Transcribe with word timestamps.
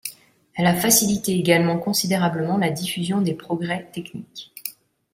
Elle 0.55 0.65
a 0.65 0.73
facilité 0.75 1.33
également 1.33 1.77
considérablement 1.77 2.57
la 2.57 2.71
diffusion 2.71 3.21
des 3.21 3.35
progrès 3.35 3.87
techniques. 3.93 4.51